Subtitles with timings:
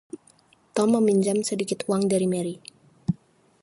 [0.75, 2.55] Tom meminjam sedikit uang dari Mary.